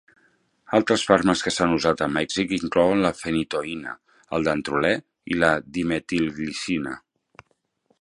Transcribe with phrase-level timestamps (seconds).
[0.77, 3.95] Altres fàrmacs que s'han usat amb èxit inclouen la fenitoïna,
[4.39, 4.93] el dantrolè
[5.37, 7.01] i la dimetilglicina.